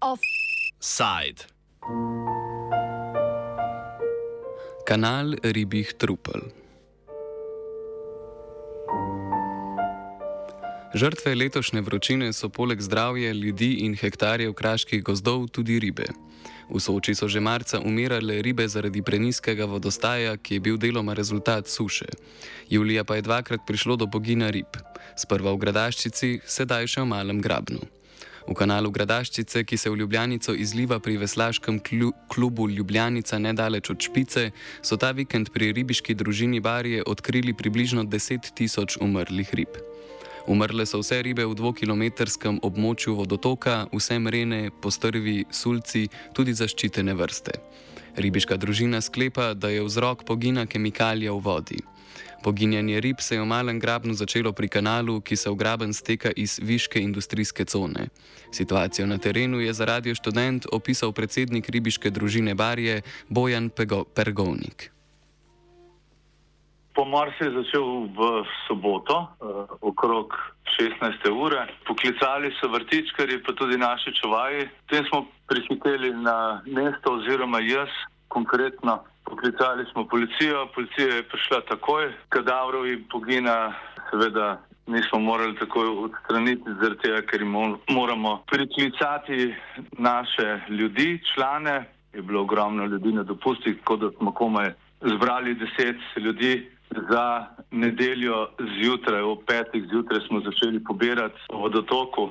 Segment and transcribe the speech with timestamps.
[0.00, 1.44] Offside.
[4.86, 6.40] Kanal ribjih trupel.
[10.94, 16.06] Žrtve letošnje vročine so poleg zdravja ljudi in hektarjev kraških gozdov tudi ribe.
[16.66, 21.68] V Soči so že marca umirale ribe zaradi preniskega vodostaja, ki je bil deloma rezultat
[21.68, 22.10] suše.
[22.68, 24.74] Julija pa je dvakrat prišlo do pogina rib,
[25.14, 27.78] sprva v Gradaščici, sedaj še v Malem Grabnu.
[28.46, 31.80] V kanalu Gradaščice, ki se v Ljubljanico izliva pri veslaškem
[32.30, 34.50] klubu Ljubljanica nedaleč od Špice,
[34.82, 39.95] so ta vikend pri ribiški družini Barje odkrili približno 10 tisoč umrlih rib.
[40.48, 47.58] Umrle so vse ribe v dvokilometrskem območju vodotoka, vse mrene, postrvi, sulci, tudi zaščitene vrste.
[48.16, 51.82] Ribiška družina sklepa, da je vzrok pogina kemikalija v vodi.
[52.46, 56.30] Poginjanje rib se je v malem grabnu začelo pri kanalu, ki se v graben steka
[56.30, 58.08] iz viške industrijske cone.
[58.54, 64.95] Situacijo na terenu je za radio študent opisal predsednik ribiške družine Barje Bojan Pego Pergovnik.
[66.96, 70.32] Pomor se je začel v soboto, uh, okrog
[70.80, 71.28] 16.
[71.28, 71.68] ure.
[71.84, 74.68] Poklicali so vrtičkari, pa tudi naši čuvaji.
[74.88, 77.92] Potem smo prihiteli na mesto, oziroma jaz
[78.28, 79.04] konkretno.
[79.24, 83.74] Poklicali smo policijo, policija je prišla takoj, kadavrovi pogina,
[84.10, 86.64] seveda nismo morali takoj odstraniti,
[87.02, 87.44] tega, ker
[87.88, 89.54] moramo priklicati
[89.98, 91.84] naše ljudi, člane.
[92.14, 98.48] Je bilo ogromno ljudi na dopustih, tako da smo komaj zbrali deset ljudi, Za nedeljo
[98.78, 102.30] zjutraj, ob petih zjutraj, smo začeli pobirati vodotoku.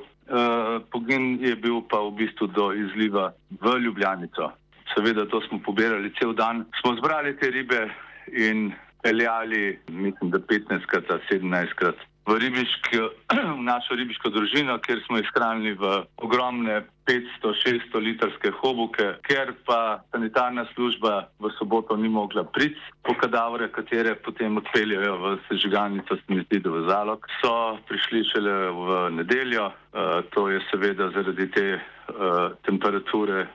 [0.92, 4.50] pogin je bil pa v bistvu do izliva v Ljubljanico.
[4.94, 6.64] Seveda, to smo pobirali cel dan.
[6.80, 7.88] Smo zbrali te ribe
[8.32, 11.96] in peljali, mislim, da 15krat, 17krat
[12.26, 12.98] v, ribiški,
[13.58, 20.02] v našo ribiško družino, kjer smo jih shranili v ogromne 500-600 litrske hobuke, ker pa
[20.10, 26.70] sanitarna služba v soboto ni mogla priti po kadavre, katere potem odpeljajo v sežigalnico, da
[26.70, 28.88] v zalog, so prišli šele v
[29.22, 29.70] nedeljo.
[29.96, 33.46] Uh, to je seveda zaradi te uh, temperature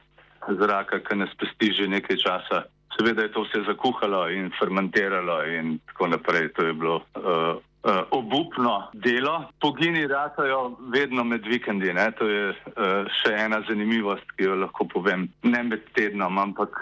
[0.48, 2.64] zraka, ki nas pesti že nekaj časa.
[2.96, 6.56] Seveda je to vse zakuhalo in fermentiralo in tako naprej.
[6.56, 9.44] To je bilo uh, uh, obupno delo.
[9.60, 11.94] Pogini ratajo vedno med vikendi.
[11.94, 12.12] Ne?
[12.20, 15.28] To je uh, še ena zanimivost, ki jo lahko povem.
[15.44, 16.78] Ne med tednom, ampak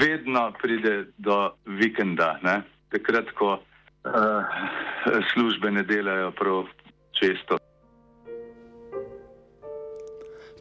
[0.00, 1.38] vedno pride do
[1.80, 2.36] vikenda.
[2.42, 2.60] Ne?
[2.94, 4.58] Takrat, ko uh,
[5.32, 6.68] službe ne delajo prav
[7.12, 7.58] često.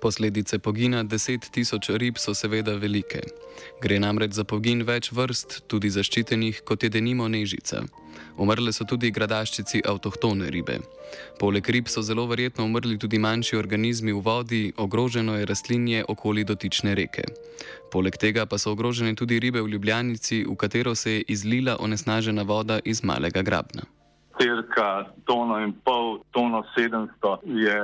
[0.01, 3.21] Posledice pogina deset tisoč rib so seveda velike.
[3.81, 7.83] Gre namreč za pogin več vrst, tudi zaščitenih, kot je denimo nežica.
[8.37, 10.77] Umrle so tudi gradaščici avtohtone ribe.
[11.39, 16.43] Poleg rib so zelo verjetno umrli tudi manjši organizmi v vodi, ogroženo je rastlinje okoli
[16.43, 17.25] dotične reke.
[17.91, 22.43] Poleg tega pa so ogrožene tudi ribe v Ljubljanici, v katero se je izlila onesnažena
[22.43, 23.87] voda iz malega grabna.
[24.37, 27.79] Cirka tono in pol, tono sedemsto je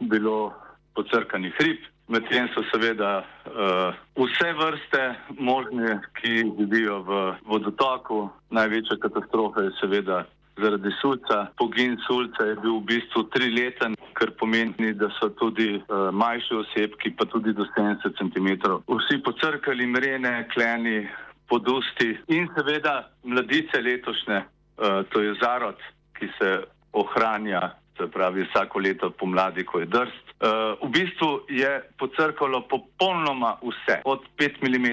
[0.00, 0.54] bilo
[0.94, 1.84] pocrkanih rib.
[2.08, 5.02] Medtem so seveda uh, vse vrste
[5.38, 8.28] možne, ki živijo v vodotoku.
[8.50, 10.22] Največja katastrofa je seveda
[10.56, 11.46] zaradi sulca.
[11.58, 17.12] Pogin sulca je bil v bistvu trileten, kar pomeni, da so tudi uh, manjši osebki,
[17.16, 18.48] pa tudi do 70 cm.
[18.88, 21.04] Vsi pocrkali mrene, kleni,
[21.48, 25.76] podusti in seveda mladice letošnje, uh, to je zarod,
[26.18, 26.50] ki se
[26.92, 30.27] ohranja se pravi vsako leto pomladi, ko je drst.
[30.38, 34.86] Uh, v bistvu je pocrkalo popolnoma vse, od 5 mm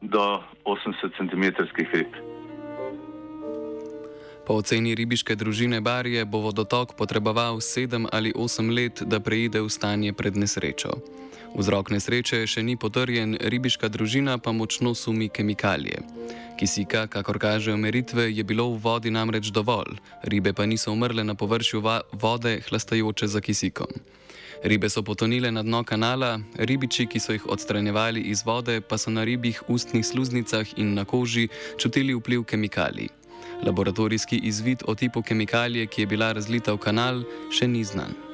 [0.00, 1.44] do 80 cm
[1.92, 2.08] rib.
[4.46, 9.68] Po oceni ribiške družine Barije bo vodotok potreboval 7 ali 8 let, da preide v
[9.68, 10.96] stanje pred nesrečo.
[11.52, 16.00] Vzrok nesreče še ni potrjen, ribiška družina pa močno sumi kemikalije.
[16.56, 21.36] Kisika, kakor kažejo meritve, je bilo v vodi namreč dovolj, ribe pa niso umrle na
[21.36, 21.84] površju
[22.16, 23.92] vode, hlastajoče za kisikom.
[24.64, 29.10] Ribe so potonile na dno kanala, ribiči, ki so jih odstranjevali iz vode, pa so
[29.10, 31.48] na ribjih ustnih sluznicah in na koži
[31.78, 33.08] čutili vpliv kemikalij.
[33.66, 38.31] Laboratorijski izvid o tipu kemikalije, ki je bila razlita v kanal, še ni znan.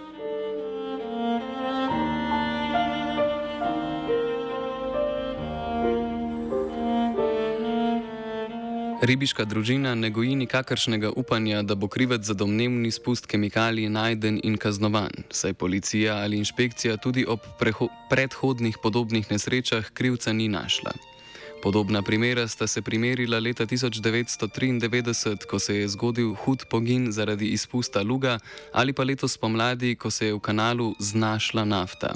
[8.98, 14.56] Ribiška družina ne goji nikakršnega upanja, da bo krivec za domnevni spust kemikalij najden in
[14.58, 17.38] kaznovan, saj policija ali inšpekcija tudi ob
[18.10, 20.92] predhodnih podobnih nesrečah krivca ni našla.
[21.62, 28.02] Podobna primera sta se primerila leta 1993, ko se je zgodil hud pogin zaradi izpusta
[28.02, 28.38] luga,
[28.72, 32.14] ali pa letos pomladi, ko se je v kanalu znašla nafta.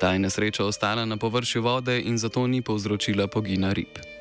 [0.00, 4.15] Ta je nesreča ostala na površju vode in zato ni povzročila pogina rib.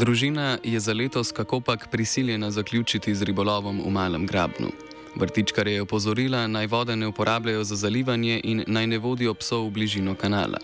[0.00, 4.68] Družina je za letos kakopak prisiljena zaključiti z ribolovom v malem grabnu.
[5.16, 9.70] Vrtičkar je opozorila, naj vode ne uporabljajo za zalivanje in naj ne vodijo psov v
[9.70, 10.58] bližino kanala.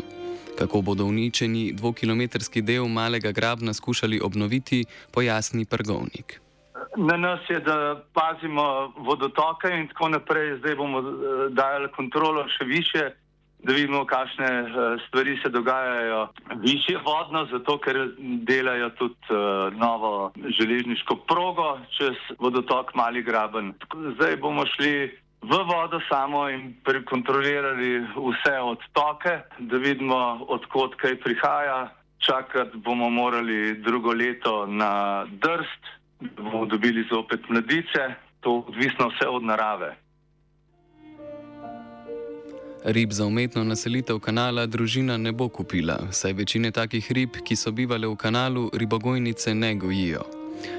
[0.58, 6.40] Kako bodo uničeni dvokilometrski del malega grabna skušali obnoviti, pojasni prgovnik.
[6.96, 10.58] Na nas je, da pazimo vodotoke in tako naprej.
[10.58, 11.04] Zdaj bomo eh,
[11.50, 13.10] dajali kontrolo še više
[13.66, 14.66] da vidimo, kakšne eh,
[15.08, 16.28] stvari se dogajajo.
[16.62, 23.72] Višje vodno, zato ker delajo tudi uh, novo železniško progo čez vodotok Mali Graben.
[24.14, 25.10] Zdaj bomo šli
[25.42, 31.90] v vodo samo in prekontrolirali vse odtoke, da vidimo, odkot kaj prihaja.
[32.18, 35.82] Čakati bomo morali drugo leto na drst,
[36.20, 38.14] da bomo dobili zopet mladice.
[38.40, 39.96] To odvisno vse od narave.
[42.88, 47.72] Rib za umetno naselitev kanala družina ne bo kupila, saj večine takih rib, ki so
[47.72, 50.22] bivale v kanalu, ribogojnice ne gojijo.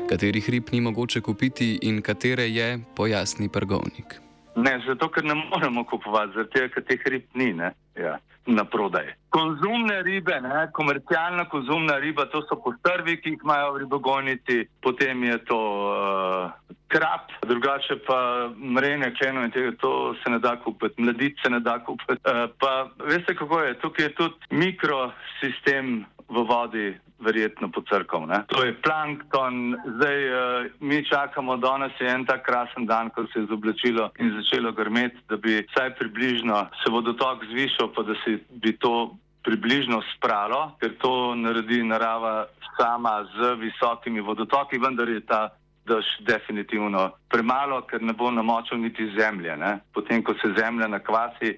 [0.09, 4.15] Katerih rib ni mogoče kupiti in katere je, pojasni prgovnik.
[4.55, 7.51] Ne, zato ker ne moremo kupovati, zato ker teh rib ni.
[7.97, 8.17] Ja
[8.47, 9.13] na prodaj.
[9.29, 15.23] Konzumne ribe, ne, komercialna konzumna riba, to so postrvi, ki jih imajo v ribogonici, potem
[15.27, 15.59] je to
[15.91, 18.19] uh, krap, drugače pa
[18.55, 22.21] mrene, kleno in tega, to se ne da kupiti, mladic se ne da kupiti.
[22.23, 26.87] Uh, pa veste, kako je, tukaj je tudi mikrosistem v vodi
[27.19, 28.27] verjetno pocrkal.
[28.47, 33.39] To je plankton, zdaj uh, mi čakamo, danes je en tak krasen dan, ko se
[33.39, 38.37] je zoblačilo in začelo grmeti, da bi vsaj približno se vodotok zvišal, pa da se
[38.49, 42.45] bi to približno spralo, ker to naredi narava
[42.77, 45.49] sama z visokimi vodotoki, vendar je ta
[45.87, 49.55] dež definitivno premalo, ker ne bo namočil niti zemlje.
[49.57, 49.79] Ne?
[49.93, 51.55] Potem, ko se zemlja nakvasi,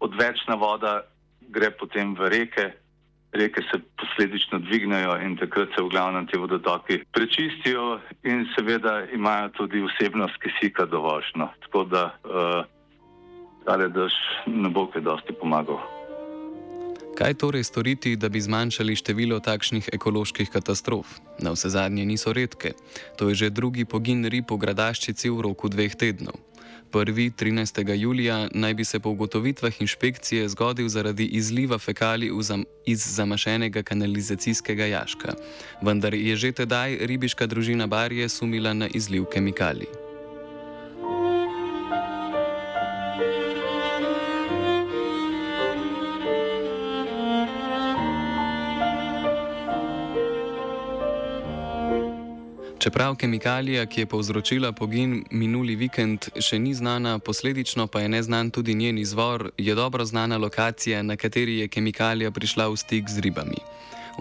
[0.00, 1.02] odvečna voda
[1.50, 2.66] gre potem v reke,
[3.36, 9.48] reke se posledično dvignejo in takrat se v glavnem te vodotoki prečistijo in seveda imajo
[9.48, 11.48] tudi vsebnost kisika dovoljšno.
[11.66, 12.64] Tako da uh,
[13.64, 14.14] tale dež
[14.46, 15.80] ne bo kaj dosti pomagal.
[17.16, 21.16] Kaj torej storiti, da bi zmanjšali število takšnih ekoloških katastrof?
[21.40, 22.76] Na vse zadnje niso redke.
[23.16, 26.36] To je že drugi pogin rib v gradaščici v roku dveh tednov.
[26.96, 27.94] Prvi, 13.
[27.94, 34.84] julija, naj bi se po ugotovitvah inšpekcije zgodil zaradi izliva fekalij zam iz zamašenega kanalizacijskega
[34.84, 35.34] jaška.
[35.82, 40.05] Vendar je že tedaj ribiška družina Barje sumila na izliv kemikalij.
[52.86, 58.52] Čeprav kemikalija, ki je povzročila pogin minuli vikend, še ni znana, posledično pa je neznan
[58.54, 63.26] tudi njen izvor, je dobro znana lokacija, na kateri je kemikalija prišla v stik z
[63.26, 63.58] ribami.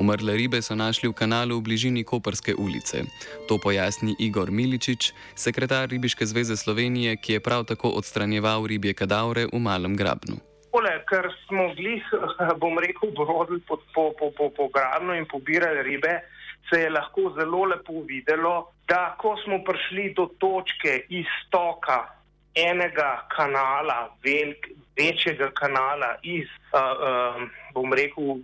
[0.02, 3.06] Umrle ribe so našli v kanalu v bližini Koperske ulice.
[3.46, 9.46] To pojasni Igor Miličič, sekretar Ribiške zveze Slovenije, ki je prav tako odstranjeval ribje kadavre
[9.46, 10.42] v malem grabnu.
[10.74, 12.02] Pole, ker smo glih,
[12.62, 16.24] bom rekel, brodili po, po, po, po, po grabnu in pobirali ribe
[16.70, 22.06] se je lahko zelo lepo videlo, da ko smo prišli do točke iztoka
[22.56, 27.42] enega kanala, velik, večjega kanala iz, uh, uh,
[27.74, 28.40] bom rekel,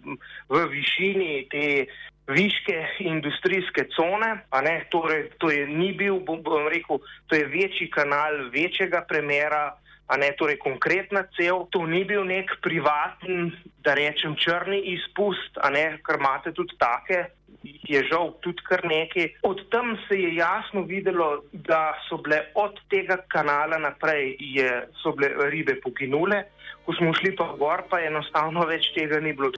[0.49, 1.85] v višini te
[2.27, 7.89] viške industrijske cone, ne, torej, to je ni bil, bom, bom rekel, to je večji
[7.91, 9.71] kanal večjega premjera.
[10.11, 15.69] A ne, torej, konkretna cel, to ni bil nek privaten, da rečem, črni izpust, a
[15.71, 17.29] ne, ker imate tudi take
[17.63, 19.29] je žal tudi kar nekaj.
[19.43, 25.11] Od tam se je jasno videlo, da so bile od tega kanala naprej je, so
[25.11, 26.43] bile ribe poginule,
[26.85, 29.51] ko smo šli pa gor, pa enostavno več tega ni bilo.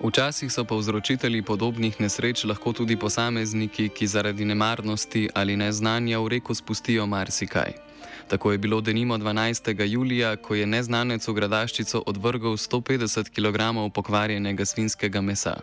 [0.00, 6.56] Včasih so povzročitelji podobnih nesreč lahko tudi posamezniki, ki zaradi nemarnosti ali neznanja v reko
[6.56, 7.89] spustijo marsikaj.
[8.28, 9.84] Tako je bilo denimo 12.
[9.86, 15.56] julija, ko je neznanec v gradaščico odvrgal 150 kg pokvarjenega svinskega mesa.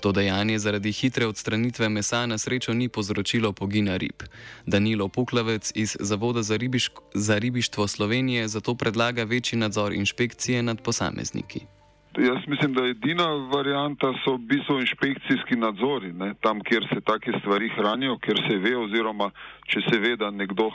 [0.00, 4.22] To dejanje zaradi hitre odstranitve mesa na srečo ni povzročilo pogina rib.
[4.66, 10.80] Danilo Puklavec iz Zavoda za, ribišk, za ribištvo Slovenije zato predlaga večji nadzor inšpekcije nad
[10.80, 11.81] posamezniki.
[12.18, 16.34] Jaz mislim, da edina varijanta so bistvu inšpekcijski nadzori, ne?
[16.40, 19.30] tam, kjer se take stvari hranijo, kjer se ve oziroma
[19.66, 20.74] če se ve, da nekdo uh,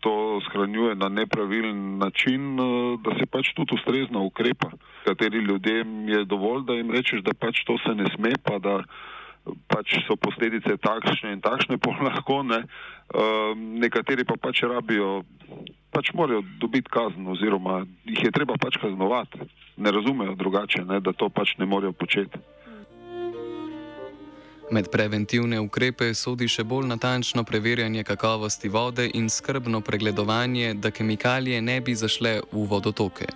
[0.00, 4.70] to shranjuje na nepravilen način, uh, da se pač tudi ustrezno ukrepa.
[5.04, 8.78] Kateri ljudem je dovolj, da jim rečeš, da pač to se ne sme, pa da
[9.68, 12.64] pač so posledice takšne in takšne, pa lahko ne.
[13.06, 15.22] Uh, nekateri pa pač rabijo
[15.96, 19.48] pač morajo dobiti kazen oziroma jih je treba pač kaznovati.
[19.76, 22.38] Ne razumejo drugače, ne, da to pač ne morejo početi.
[24.70, 31.62] Med preventivne ukrepe sodi še bolj natančno preverjanje kakovosti vode in skrbno pregledovanje, da kemikalije
[31.62, 33.30] ne bi zašle v vodotoke.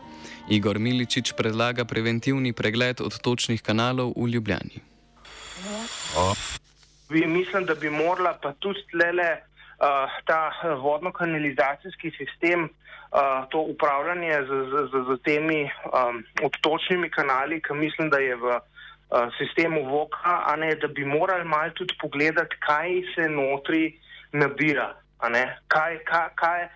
[0.51, 4.90] Igor Miličič predlaga preventivni pregled odtočnih kanalov v Ljubljani.
[7.11, 10.53] Mislim, da bi morala pa tudi tlele uh, ta
[10.83, 18.11] vodno-kanalizacijski sistem, uh, to upravljanje z, z, z, z temi um, odtočnimi kanali, ki mislim,
[18.11, 18.63] da je v uh,
[19.39, 23.99] sistemu VOKA, a ne da bi morali malo tudi pogledati, kaj se notri
[24.33, 24.95] nabira.
[25.69, 26.69] Kaj, kaj, kaj,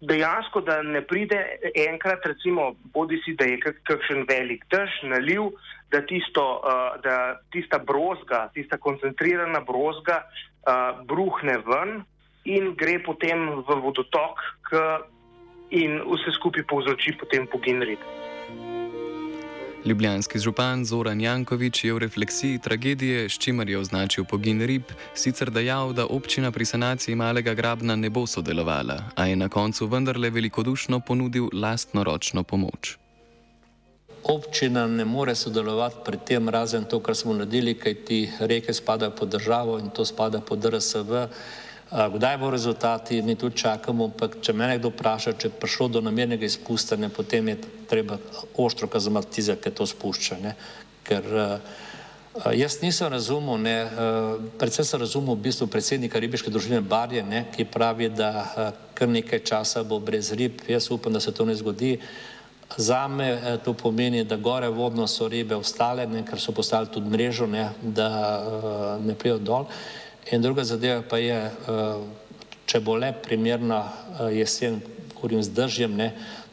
[0.00, 1.38] dejansko, da ne pride
[1.88, 5.50] enkrat, recimo, bodi si, da je kakšen velik dež, naliv,
[5.92, 12.00] da, tisto, uh, da tista brozga, tista koncentrirana brozga uh, bruhne ven
[12.44, 14.82] in gre potem v vodotok k,
[15.74, 18.02] in vse skupaj povzroči potem pogin rib.
[19.86, 24.82] Ljubljanski župan Zoran Jankovič je v refleksiji tragedije, s čimer je označil pogin rib,
[25.14, 29.86] sicer dejal, da občina pri sanaciji malega grabna ne bo sodelovala, a je na koncu
[29.86, 32.98] vendarle velikodušno ponudil lastno ročno pomoč.
[34.24, 39.14] Občina ne more sodelovati pri tem, razen to, kar smo naredili, kaj ti reke spadajo
[39.14, 41.28] pod državo in to spada pod DRSV.
[41.90, 46.00] Kdaj bo rezultati, mi tu čakamo, pa če me nekdo vpraša, če je prišlo do
[46.02, 48.18] namernega izpuščanja, potem je treba
[48.58, 50.38] oštro kazati tiza, ki to spušča.
[50.42, 50.56] Ne?
[51.06, 51.28] Ker
[52.58, 53.76] jaz nisem razumel, ne,
[54.58, 59.44] predvsem sem razumel v bistvu predsednika ribiške družine Barje, ne, ki pravi, da kar nekaj
[59.46, 62.00] časa bo brez rib, jaz upam, da se to ne zgodi.
[62.76, 66.90] Za me eh, to pomeni, da gore vodno so ribe ostale, ne, ker so postali
[66.90, 68.08] tudi mrežo, ne, da
[68.42, 69.68] uh, ne prijo dol.
[70.32, 71.36] In druga zadeva pa je,
[71.70, 72.02] uh,
[72.66, 74.80] če bo le primerna uh, jesen,
[75.14, 76.08] govorim z držjem, ne,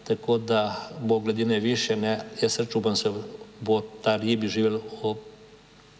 [0.06, 3.12] tako da bo gledine više, ne, jaz rečem, se
[3.62, 5.18] bo ta ribi živel ob,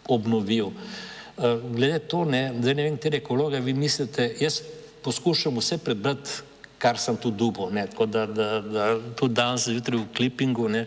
[0.06, 0.70] obnovil.
[0.70, 4.60] Uh, glede to, ne, zdaj ne vem, tere ekologe vi mislite, jaz
[5.02, 6.44] poskušam vse prebrati,
[6.78, 7.70] kar sem tu dubo.
[7.70, 8.86] Ne, tako da, da, da
[9.18, 10.68] tudi danes zjutraj v klipingu.
[10.68, 10.86] Ne,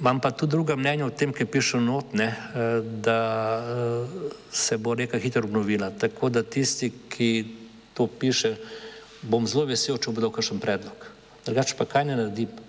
[0.00, 3.18] imam pa tudi druga mnenja o tem, kaj piše not, ne, eh, da
[3.62, 5.90] eh, se bo reka hitro obnovila.
[5.90, 7.46] Tako da tisti, ki
[7.94, 8.56] to piše,
[9.22, 11.06] bom zelo vesel, če bo dal kakšen predlog.
[11.46, 12.62] Drugače pa kaj ne naredim.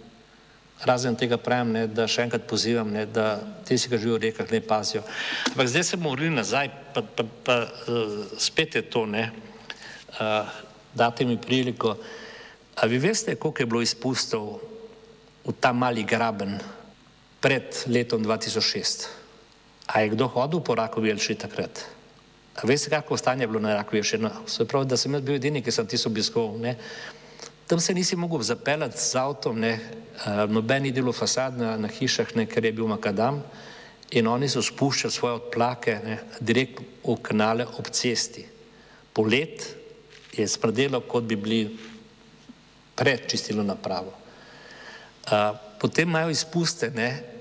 [0.86, 4.52] Razen tega pravim, ne, da še enkrat pozivam, ne, da tisti, ki živijo v rekah,
[4.52, 5.06] ne pazijo.
[5.54, 9.30] Ampak zdaj se bomo vrnili nazaj, pa, pa, pa uh, spet je to, ne,
[10.20, 10.52] uh,
[10.94, 11.96] date mi priliko.
[12.76, 14.60] A vi veste, koliko je bilo izpustov
[15.48, 16.60] v ta mali graben
[17.46, 19.06] pred letom 2006?
[19.86, 21.86] A je kdo hodil po rakovi elši takrat?
[22.58, 24.18] A veste, kako stanje je bilo na rakovi elši?
[24.18, 26.58] No, se pravi, da sem jaz bil edini, ki sem tisto obiskoval.
[26.58, 26.74] Ne?
[27.70, 29.78] Tam se nisi mogel zapeljati z avtom, ne?
[30.50, 32.48] noben ni delo fasad na, na hišah, ne?
[32.50, 33.44] ker je bil makadam
[34.18, 36.18] in oni so spuščali svoje odplake ne?
[36.40, 38.46] direkt v kanale ob cesti.
[39.14, 39.70] Polet
[40.34, 41.62] je smrdelo, kot bi bili
[42.96, 44.14] prečistilo napravo.
[45.82, 47.35] Potem imajo izpuste, ne,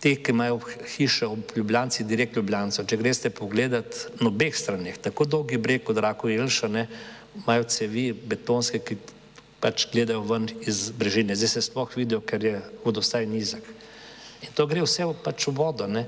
[0.00, 0.60] te, ki imajo
[0.96, 2.84] hiše ob Ljubljanci, direkt Ljubljanco.
[2.84, 6.86] Če greste pogledat na obeh straneh, tako dolgi breg kot Rako Jelša, ne,
[7.42, 8.98] imajo cevi betonske, ki
[9.60, 11.36] pač gledajo ven iz brežine.
[11.36, 13.64] Zdaj se sploh vidijo, ker je vodostaj nizak.
[14.44, 15.88] In to gre vse pač v vodo.
[15.88, 16.06] Ne.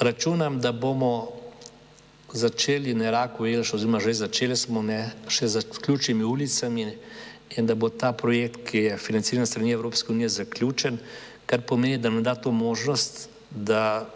[0.00, 1.32] Računam, da bomo
[2.32, 6.90] začeli na Rako Jelša, oziroma že začeli smo ne, še za ključnimi ulicami,
[7.56, 10.98] in da bo ta projekt, ki je financiran strani Evropske unije, zaključen,
[11.46, 14.06] kar pomeni, da nam da to možnost, da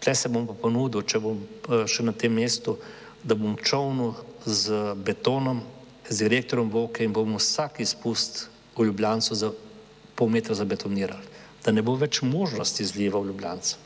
[0.00, 2.78] tle se bom pa ponudil, če bom eh, še na tem mestu,
[3.22, 4.14] da bom čovnil
[4.46, 5.60] z betonom,
[6.08, 9.52] z direktorom Voke in bomo vsak izpust v Ljubljancu za
[10.16, 11.26] pol metra zabetonirali,
[11.64, 13.76] da ne bo več možnosti izliva v Ljubljancu.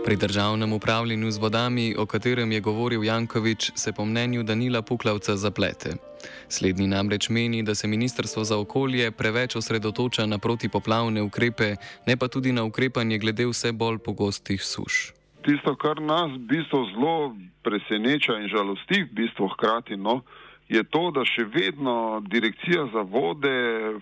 [0.00, 5.36] Pri državnem upravljanju z vodami, o katerem je govoril Jankovič, se po mnenju Danila Puklavca
[5.36, 6.09] zaplete.
[6.48, 12.28] Slednji namreč meni, da se Ministrstvo za okolje preveč osredotoča na protipoplavne ukrepe, ne pa
[12.28, 15.12] tudi na ukrepanje glede vse bolj pogostih suš.
[15.44, 20.20] Tisto, kar nas v bistvu zelo preseneča in žalosti, v bistvu hkrati, no,
[20.70, 23.54] je to, da še vedno direkcija za vode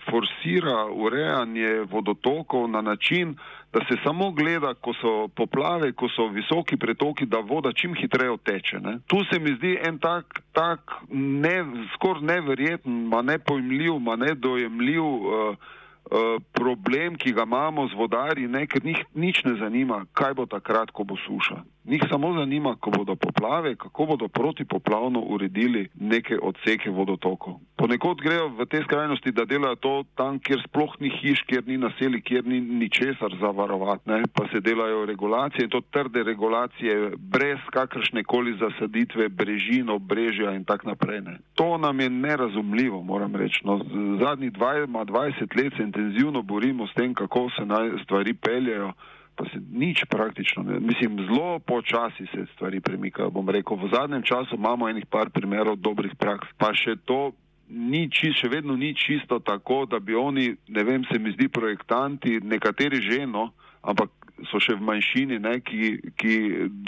[0.04, 3.36] forsira urejanje vodotokov na način,
[3.72, 8.36] da se samo gleda, ko so poplave, ko so visoki pretoki, da voda čim hitreje
[8.44, 8.80] teče.
[8.84, 8.98] Ne.
[9.06, 11.56] Tu se mi zdi en tak, tak ne,
[11.94, 15.04] skoraj neverjeten, ma nepojmljiv, ma nedojemljiv.
[15.04, 15.74] Uh,
[16.08, 20.46] Eh, problem, ki ga imamo z vodarji, ne, ker njih nič ne zanima, kaj bo
[20.48, 21.60] takrat, ko bo suša.
[21.88, 27.54] Njih samo zanima, ko bodo poplave, kako bodo protipoplavno uredili neke odseke vodotokov.
[27.76, 31.78] Ponekod grejo v te skrajnosti, da delajo to tam, kjer sploh ni hiš, kjer ni
[31.78, 37.58] naseli, kjer ni ničesar zavarovati, ne, pa se delajo regulacije in to trde regulacije brez
[37.72, 41.20] kakršne koli zasaditve brežino, brežja in tak naprej.
[41.20, 41.38] Ne.
[41.54, 43.60] To nam je nerazumljivo, moram reči.
[43.64, 43.80] No,
[44.20, 48.92] zadnjih 20 let se intenzivno borimo s tem, kako se naj stvari peljejo,
[49.38, 50.80] pa se nič praktično ne.
[50.80, 53.30] Mislim, zelo počasi se stvari premikajo.
[53.30, 57.30] Bom rekel, v zadnjem času imamo enih par primerov dobrih praks, pa še to.
[57.68, 61.50] Ni čist, še vedno ni čisto tako, da bi oni, ne vem, se mi zdi,
[61.52, 63.50] projektanti, nekateri že eno,
[63.84, 64.08] ampak
[64.48, 66.34] so še v manjšini, ne, ki, ki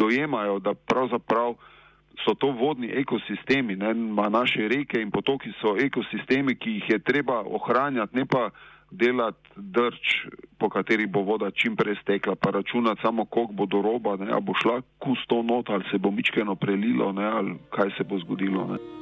[0.00, 1.58] dojemajo, da pravzaprav
[2.24, 3.92] so to vodni ekosistemi, ne,
[4.30, 8.48] naše reke in potoki so ekosistemi, ki jih je treba ohranjati, ne pa
[8.90, 10.26] delati drč,
[10.58, 14.30] po kateri bo voda čim prej stekla, pa računati samo, koliko bo do roba, ne,
[14.32, 18.18] ali bo šla kusto not, ali se bo mičkeno prelilo, ne, ali kaj se bo
[18.18, 18.66] zgodilo.
[18.72, 18.99] Ne.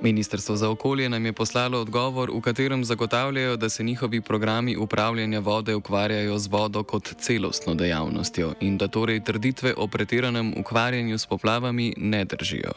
[0.00, 5.40] Ministrstvo za okolje nam je poslalo odgovor, v katerem zagotavljajo, da se njihovi programi upravljanja
[5.40, 11.26] vode ukvarjajo z vodo kot celostno dejavnostjo in da torej trditve o pretiranem ukvarjanju s
[11.26, 12.72] poplavami ne držijo.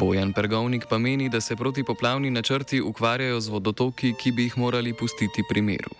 [0.00, 4.94] Bojan Pergovnik pa meni, da se protipoplavni načrti ukvarjajo z vodotoki, ki bi jih morali
[4.94, 5.90] pustiti pri miru.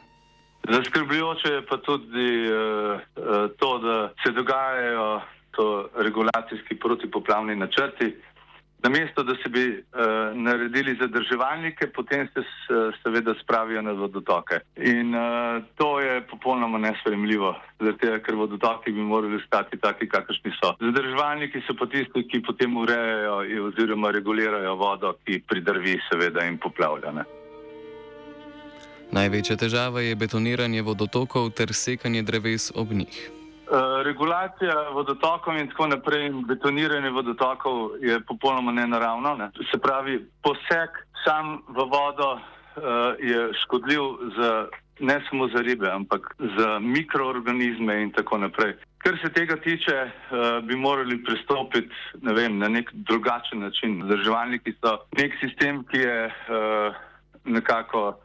[0.70, 3.00] Zaskrbljujoče je pa tudi uh,
[3.58, 5.20] to, da se dogajajo
[5.56, 8.14] to regulacijski protipoplavni načrti.
[8.84, 14.60] Namesto, da se bi uh, naredili zadrževalnike, potem se uh, seveda spravijo na vodotoke.
[14.76, 20.74] In uh, to je popolnoma nespremljivo, zato ker vodotoki bi morali stati taki, kakršni so.
[20.80, 27.12] Zadrževalniki so pa tisti, ki potem urejajo oziroma regulirajo vodo, ki pridrvi seveda in poplavlja.
[27.12, 27.24] Ne.
[29.16, 33.43] Največja težava je betoniranje vodotokov ter sekanje dreves ob njih.
[33.64, 39.34] Eh, regulacija vodotokov in tako naprej, in betoniranje vodotokov je popolnoma nenaravno.
[39.36, 39.50] Ne?
[39.72, 40.90] Se pravi, poseg
[41.24, 44.02] sam v vodo uh, je škodljiv
[44.36, 44.66] za,
[45.00, 48.74] ne samo za ribe, ampak za mikroorganizme in tako naprej.
[48.98, 54.02] Kar se tega tiče, uh, bi morali pristopiti vem, na nek drugačen način.
[54.04, 57.00] Zdrževalniki so nek sistem, ki je uh,
[57.44, 58.18] nekako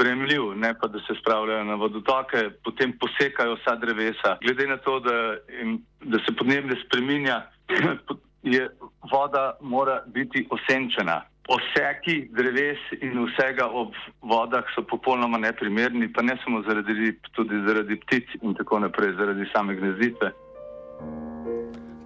[0.00, 4.36] spremljiv, ne pa da se spravljajo na vodotoke, potem posekajo vsa drevesa.
[4.42, 7.42] Glede na to, da, im, da se podnebje spreminja,
[8.54, 8.68] je
[9.12, 11.22] voda mora biti osenčena.
[11.50, 17.62] Poseki dreves in vsega ob vodah so popolnoma neprimerni, pa ne samo zaradi rib, tudi
[17.66, 20.32] zaradi ptic in tako naprej, zaradi same gnezditve.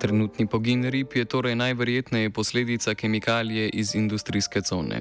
[0.05, 5.01] Trenutni pogin rib je torej najverjetneje posledica kemikalije iz industrijske cone.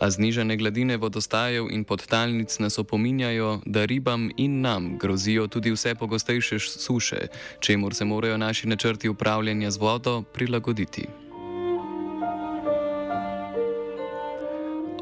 [0.00, 5.94] A znižene gladine vodostajev in podtalnic nas opominjajo, da ribam in nam grozijo tudi vse
[5.94, 7.26] pogostejše suše,
[7.60, 11.04] čemu se morajo naši načrti upravljanja z vodo prilagoditi.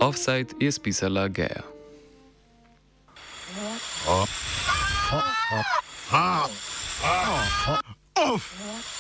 [0.01, 1.63] Offside je spisala Gea.
[4.09, 4.29] Oh.
[5.13, 5.23] Oh.
[6.13, 6.51] Oh.
[7.05, 7.79] Oh.
[8.17, 8.76] Oh.